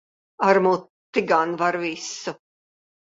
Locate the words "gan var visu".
1.31-2.33